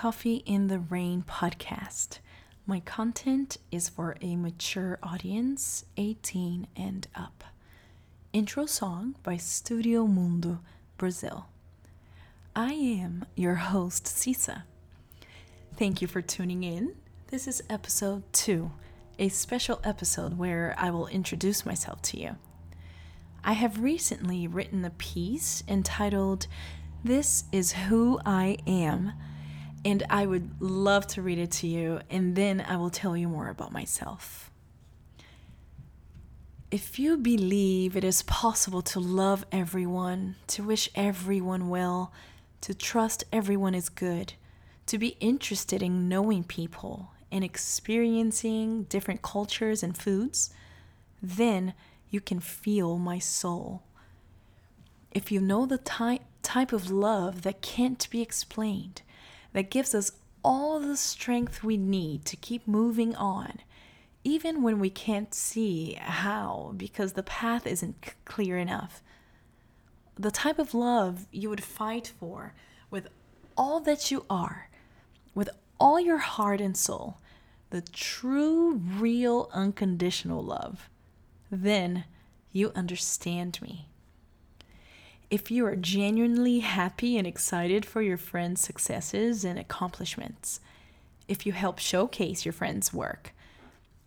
[0.00, 2.20] Coffee in the Rain podcast.
[2.64, 7.44] My content is for a mature audience, 18 and up.
[8.32, 10.60] Intro song by Studio Mundo,
[10.96, 11.48] Brazil.
[12.56, 14.62] I am your host, Cisa.
[15.76, 16.94] Thank you for tuning in.
[17.26, 18.70] This is episode 2,
[19.18, 22.36] a special episode where I will introduce myself to you.
[23.44, 26.46] I have recently written a piece entitled
[27.04, 29.12] this is who I am,
[29.84, 33.28] and I would love to read it to you, and then I will tell you
[33.28, 34.50] more about myself.
[36.70, 42.12] If you believe it is possible to love everyone, to wish everyone well,
[42.60, 44.34] to trust everyone is good,
[44.86, 50.50] to be interested in knowing people and experiencing different cultures and foods,
[51.22, 51.74] then
[52.10, 53.82] you can feel my soul.
[55.10, 59.02] If you know the type type of love that can't be explained,
[59.52, 60.12] that gives us
[60.44, 63.60] all the strength we need to keep moving on,
[64.24, 69.02] even when we can't see how because the path isn't clear enough.
[70.16, 72.54] The type of love you would fight for
[72.90, 73.08] with
[73.56, 74.70] all that you are,
[75.34, 75.48] with
[75.78, 77.18] all your heart and soul,
[77.70, 80.88] the true, real, unconditional love,
[81.50, 82.04] then
[82.52, 83.89] you understand me
[85.30, 90.60] if you are genuinely happy and excited for your friends' successes and accomplishments,
[91.28, 93.32] if you help showcase your friends' work,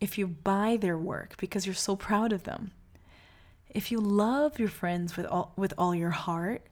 [0.01, 2.71] if you buy their work because you're so proud of them,
[3.69, 6.67] if you love your friends with all, with all your heart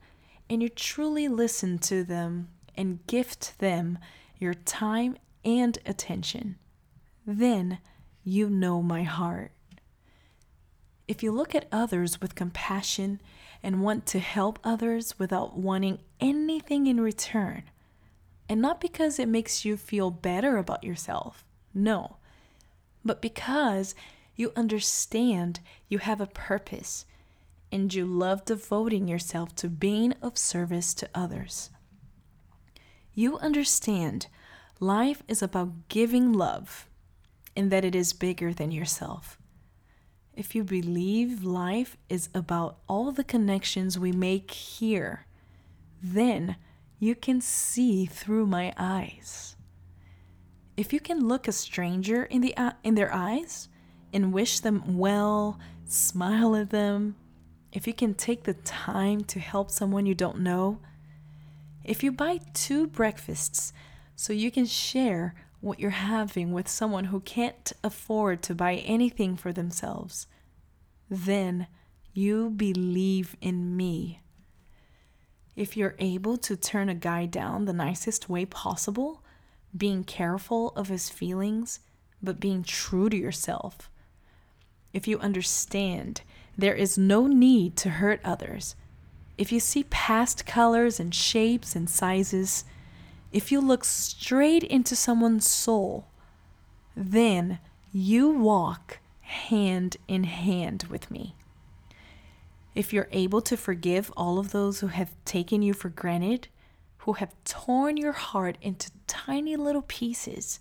[0.49, 3.97] and you truly listen to them and gift them
[4.37, 6.57] your time and attention,
[7.25, 7.79] then
[8.23, 9.53] you know my heart.
[11.11, 13.19] If you look at others with compassion
[13.61, 17.63] and want to help others without wanting anything in return.
[18.47, 22.15] And not because it makes you feel better about yourself, no,
[23.03, 23.93] but because
[24.37, 27.05] you understand you have a purpose
[27.73, 31.71] and you love devoting yourself to being of service to others.
[33.13, 34.27] You understand
[34.79, 36.87] life is about giving love
[37.53, 39.37] and that it is bigger than yourself
[40.35, 45.25] if you believe life is about all the connections we make here,
[46.01, 46.55] then
[46.99, 49.55] you can see through my eyes.
[50.77, 53.69] If you can look a stranger in, the, uh, in their eyes
[54.13, 57.15] and wish them well, smile at them,
[57.73, 60.79] if you can take the time to help someone you don't know,
[61.83, 63.73] if you buy two breakfasts
[64.15, 69.37] so you can share what you're having with someone who can't afford to buy anything
[69.37, 70.27] for themselves,
[71.09, 71.67] then
[72.13, 74.19] you believe in me.
[75.55, 79.23] If you're able to turn a guy down the nicest way possible,
[79.75, 81.79] being careful of his feelings,
[82.21, 83.89] but being true to yourself,
[84.93, 86.21] if you understand
[86.57, 88.75] there is no need to hurt others,
[89.37, 92.63] if you see past colors and shapes and sizes,
[93.31, 96.07] if you look straight into someone's soul,
[96.95, 97.59] then
[97.93, 101.35] you walk hand in hand with me.
[102.75, 106.47] If you're able to forgive all of those who have taken you for granted,
[106.99, 110.59] who have torn your heart into tiny little pieces,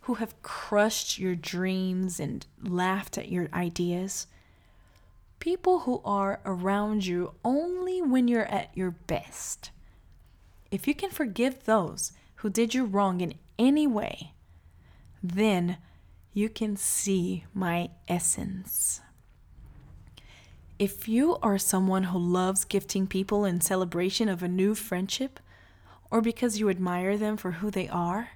[0.00, 4.26] who have crushed your dreams and laughed at your ideas,
[5.38, 9.70] people who are around you only when you're at your best
[10.70, 14.32] if you can forgive those who did you wrong in any way,
[15.22, 15.78] then
[16.32, 19.00] you can see my essence.
[20.78, 25.40] If you are someone who loves gifting people in celebration of a new friendship,
[26.10, 28.30] or because you admire them for who they are,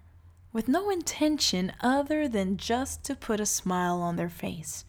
[0.52, 4.85] with no intention other than just to put a smile on their face,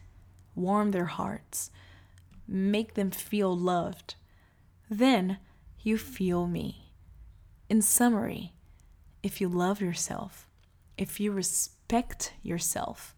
[0.55, 1.69] warm their hearts,
[2.47, 4.15] make them feel loved,
[4.89, 5.37] then
[5.81, 6.82] you feel me.
[7.69, 8.53] In summary,
[9.21, 10.47] if you love yourself,
[10.97, 13.15] if you respect yourself,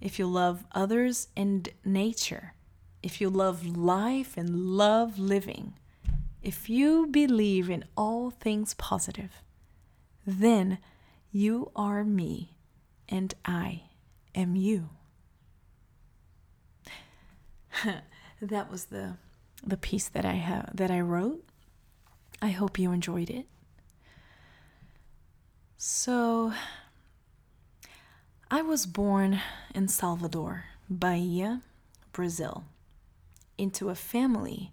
[0.00, 2.54] if you love others and nature,
[3.02, 5.74] if you love life and love living,
[6.42, 9.42] if you believe in all things positive,
[10.26, 10.78] then
[11.32, 12.56] you are me
[13.08, 13.82] and I
[14.34, 14.90] am you.
[18.40, 19.16] that was the
[19.64, 21.44] the piece that I have that I wrote.
[22.40, 23.46] I hope you enjoyed it.
[25.76, 26.52] So,
[28.50, 29.40] I was born
[29.74, 31.62] in Salvador, Bahia,
[32.12, 32.64] Brazil,
[33.58, 34.72] into a family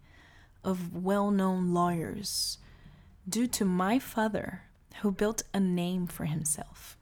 [0.63, 2.57] of well known lawyers
[3.27, 4.63] due to my father,
[5.01, 6.97] who built a name for himself.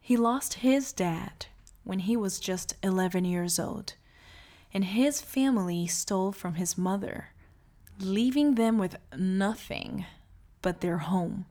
[0.00, 1.46] He lost his dad
[1.84, 3.94] when he was just 11 years old,
[4.72, 7.28] and his family stole from his mother,
[8.00, 10.06] leaving them with nothing
[10.60, 11.46] but their home.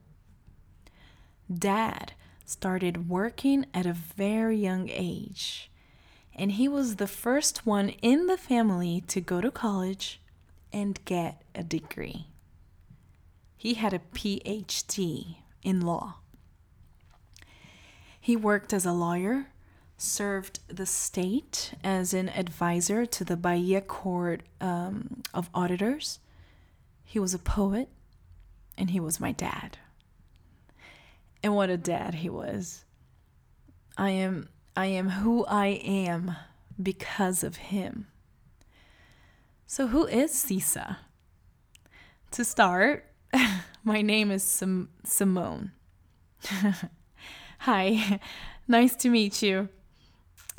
[1.52, 2.12] Dad
[2.44, 5.70] started working at a very young age,
[6.34, 10.20] and he was the first one in the family to go to college
[10.72, 12.26] and get a degree.
[13.56, 16.16] He had a PhD in law.
[18.20, 19.48] He worked as a lawyer,
[19.96, 26.18] served the state as an advisor to the Bahia Court um, of Auditors.
[27.12, 27.90] He was a poet,
[28.78, 29.76] and he was my dad.
[31.42, 32.86] And what a dad he was.
[33.98, 36.34] I am I am who I am
[36.82, 38.06] because of him.
[39.66, 40.96] So who is Cisa?
[42.30, 43.04] To start,
[43.84, 45.72] my name is Sim- Simone.
[47.58, 48.20] Hi,
[48.66, 49.68] nice to meet you.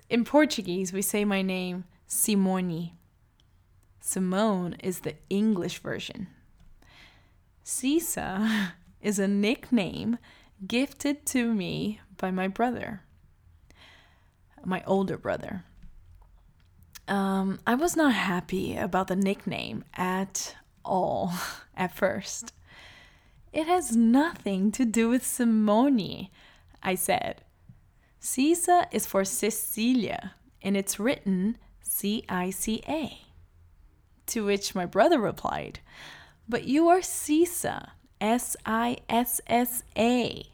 [0.08, 2.92] In Portuguese, we say my name Simone.
[4.00, 6.28] Simone is the English version.
[7.64, 8.72] Cisa
[9.02, 10.18] is a nickname
[10.66, 13.02] gifted to me by my brother,
[14.64, 15.64] my older brother.
[17.08, 20.56] Um, I was not happy about the nickname at
[20.86, 21.34] all
[21.76, 22.54] at first.
[23.52, 26.30] It has nothing to do with Simone.
[26.82, 27.44] I said.
[28.20, 33.20] Cica is for Cecilia, and it's written C I C A.
[34.28, 35.82] To which my brother replied,
[36.48, 40.46] But you are Sissa, S I S S A.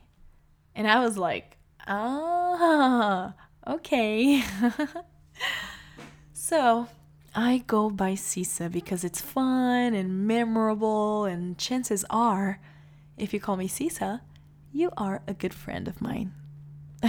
[0.75, 1.57] And I was like,
[1.87, 3.33] Ah,
[3.67, 4.43] okay.
[6.33, 6.87] so
[7.33, 12.59] I go by Cisa because it's fun and memorable, and chances are,
[13.17, 14.21] if you call me Cisa,
[14.71, 16.33] you are a good friend of mine.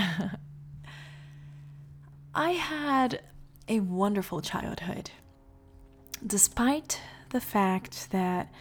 [2.34, 3.22] I had
[3.68, 5.10] a wonderful childhood.
[6.26, 7.00] Despite
[7.30, 8.52] the fact that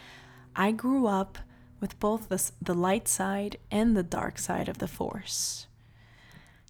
[0.56, 1.38] I grew up
[1.80, 5.66] with both the, the light side and the dark side of the Force.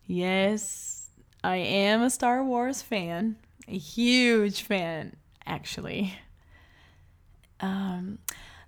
[0.07, 1.11] Yes,
[1.43, 3.37] I am a Star Wars fan,
[3.69, 5.17] a huge fan,
[5.47, 6.15] actually.
[7.61, 8.19] Um,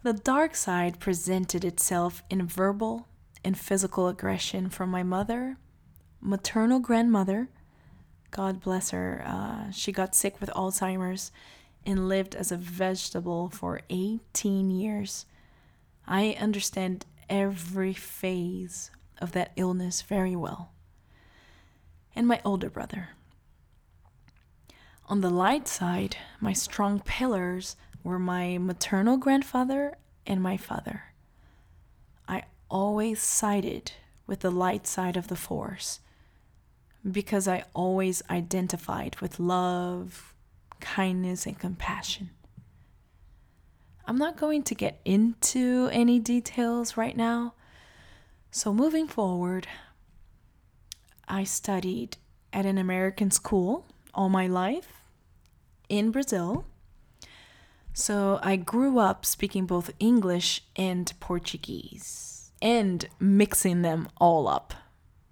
[0.02, 3.06] the dark side presented itself in verbal
[3.44, 5.58] and physical aggression from my mother,
[6.20, 7.48] maternal grandmother.
[8.30, 9.22] God bless her.
[9.26, 11.30] Uh, she got sick with Alzheimer's
[11.84, 15.26] and lived as a vegetable for 18 years.
[16.06, 20.72] I understand every phase of that illness very well.
[22.14, 23.10] And my older brother.
[25.08, 29.96] On the light side, my strong pillars were my maternal grandfather
[30.26, 31.04] and my father
[32.28, 33.92] I always sided
[34.26, 36.00] with the light side of the Force
[37.10, 40.34] because I always identified with love,
[40.82, 42.28] kindness, and compassion.
[44.04, 47.54] I'm not going to get into any details right now.
[48.50, 49.66] So, moving forward,
[51.26, 52.18] I studied
[52.52, 55.00] at an American school all my life
[55.88, 56.66] in Brazil.
[57.94, 64.74] So, I grew up speaking both English and Portuguese and mixing them all up.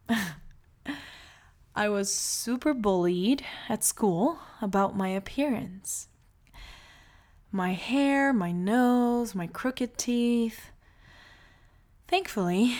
[1.80, 6.08] I was super bullied at school about my appearance.
[7.50, 10.72] My hair, my nose, my crooked teeth.
[12.06, 12.76] Thankfully,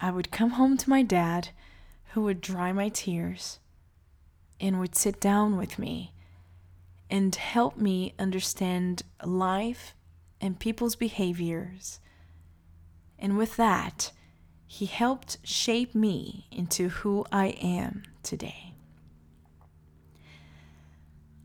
[0.00, 1.50] I would come home to my dad,
[2.12, 3.58] who would dry my tears
[4.58, 6.14] and would sit down with me
[7.10, 9.94] and help me understand life
[10.40, 12.00] and people's behaviors
[13.18, 14.12] and with that,
[14.66, 18.74] he helped shape me into who I am today.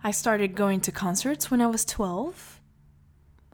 [0.01, 2.61] I started going to concerts when I was 12.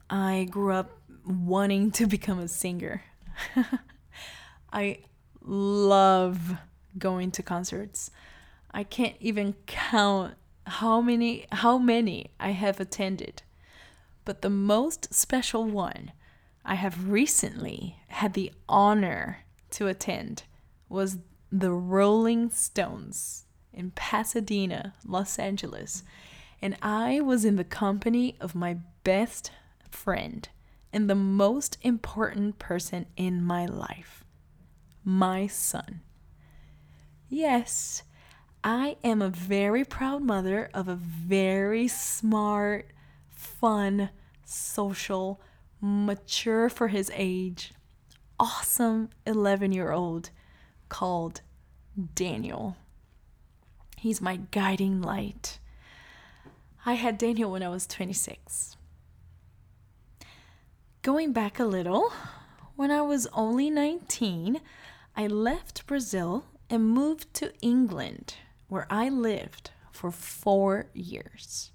[0.09, 3.03] I grew up wanting to become a singer.
[4.73, 4.99] I
[5.41, 6.55] love
[6.97, 8.11] going to concerts.
[8.71, 10.35] I can't even count
[10.67, 13.43] how many how many I have attended.
[14.23, 16.11] But the most special one
[16.63, 20.43] I have recently had the honor to attend
[20.89, 21.17] was
[21.59, 26.03] the Rolling Stones in Pasadena, Los Angeles.
[26.61, 29.51] And I was in the company of my best
[29.89, 30.49] friend
[30.91, 34.23] and the most important person in my life
[35.07, 36.01] my son.
[37.29, 38.01] Yes,
[38.63, 42.87] I am a very proud mother of a very smart,
[43.29, 44.09] fun,
[44.43, 45.39] social,
[45.79, 47.71] mature for his age,
[48.39, 50.31] awesome 11 year old
[50.89, 51.41] called
[52.13, 52.75] Daniel.
[53.97, 55.59] He's my guiding light.
[56.85, 58.75] I had Daniel when I was 26.
[61.01, 62.11] Going back a little,
[62.75, 64.59] when I was only 19,
[65.15, 68.35] I left Brazil and moved to England,
[68.67, 71.71] where I lived for four years.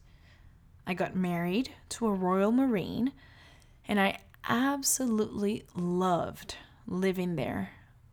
[0.86, 3.12] I got married to a Royal Marine,
[3.86, 7.70] and I absolutely loved living there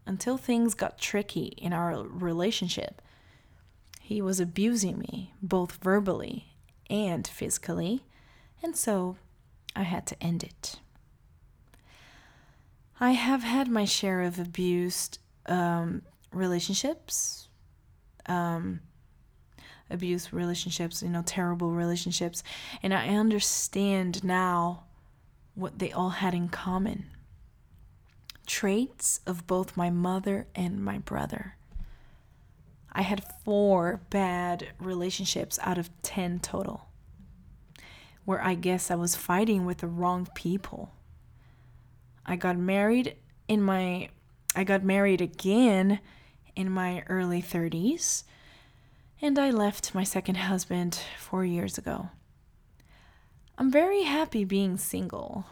[0.08, 3.02] until things got tricky in our relationship.
[4.02, 6.54] He was abusing me, both verbally
[6.90, 8.04] and physically,
[8.64, 9.18] and so
[9.76, 10.80] I had to end it.
[13.00, 17.50] I have had my share of abused um, relationships,
[18.26, 18.80] um,
[19.90, 22.44] abuse relationships, you know, terrible relationships,
[22.82, 24.86] and I understand now
[25.54, 27.08] what they all had in common
[28.48, 31.58] traits of both my mother and my brother.
[32.92, 36.88] I had four bad relationships out of 10 total,
[38.26, 40.94] where I guess I was fighting with the wrong people.
[42.26, 43.16] I got married
[43.48, 44.10] in my
[44.56, 46.00] I got married again
[46.56, 48.24] in my early 30s
[49.22, 52.10] and I left my second husband 4 years ago.
[53.58, 55.46] I'm very happy being single.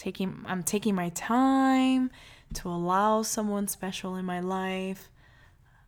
[0.00, 2.10] Taking I'm taking my time
[2.54, 5.10] to allow someone special in my life.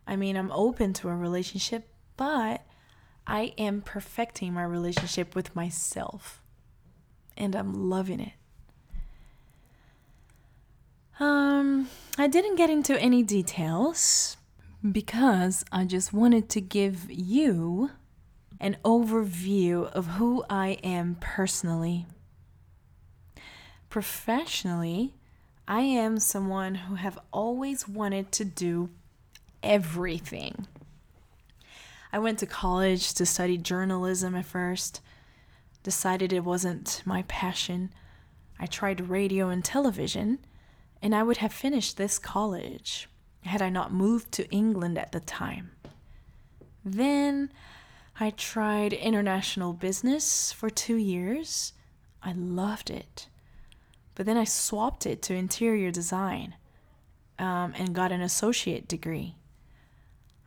[0.05, 2.63] I mean, I'm open to a relationship, but
[3.25, 6.43] I am perfecting my relationship with myself.
[7.35, 8.33] And I'm loving it.
[11.19, 14.37] Um, I didn't get into any details
[14.91, 17.89] because I just wanted to give you
[18.59, 22.05] an overview of who I am personally.
[23.93, 25.13] Professionally,
[25.67, 28.89] I am someone who have always wanted to do
[29.61, 30.65] everything.
[32.11, 34.99] I went to college to study journalism at first,
[35.83, 37.91] decided it wasn't my passion.
[38.59, 40.39] I tried radio and television
[40.99, 43.07] and I would have finished this college
[43.43, 45.69] had I not moved to England at the time.
[46.83, 47.51] Then
[48.19, 51.73] I tried international business for two years.
[52.23, 53.27] I loved it.
[54.15, 56.55] But then I swapped it to interior design
[57.39, 59.35] um, and got an associate degree.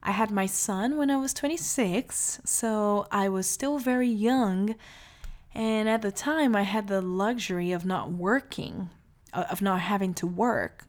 [0.02, 4.76] I had my son when I was 26, so I was still very young.
[5.52, 8.90] And at the time, I had the luxury of not working
[9.36, 10.84] of not having to work.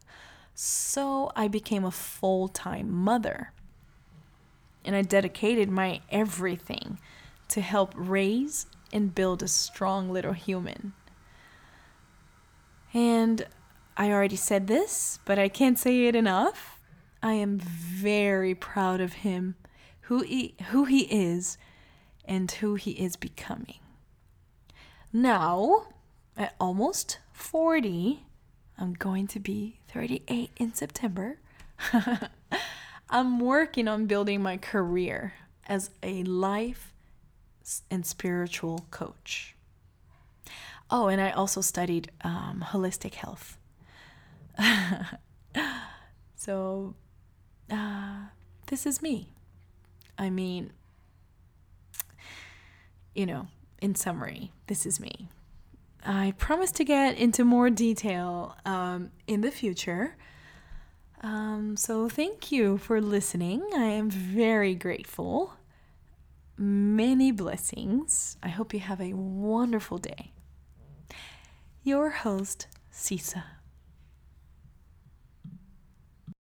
[0.54, 3.52] So I became a full time mother.
[4.84, 7.00] And I dedicated my everything
[7.50, 10.94] to help raise and build a strong little human.
[12.98, 13.46] And
[13.96, 16.80] I already said this, but I can't say it enough.
[17.22, 19.54] I am very proud of him,
[20.02, 21.60] who he, who he is,
[22.26, 23.78] and who he is becoming.
[25.14, 25.90] Now,
[26.36, 28.24] at almost 40,
[28.80, 31.38] I'm going to be 38 in September.
[33.12, 35.36] I'm working on building my career
[35.68, 36.96] as a life
[37.92, 39.54] and spiritual coach.
[40.90, 43.58] Oh, and I also studied um, holistic health.
[46.36, 46.96] so,
[47.70, 48.28] uh,
[48.68, 49.34] this is me.
[50.18, 50.72] I mean,
[53.14, 53.48] you know,
[53.82, 55.28] in summary, this is me.
[56.06, 60.16] I promise to get into more detail um, in the future.
[61.22, 63.62] Um, so, thank you for listening.
[63.74, 65.54] I am very grateful.
[66.58, 68.38] Many blessings.
[68.42, 70.32] I hope you have a wonderful day.
[71.88, 73.57] Your host, Sisa.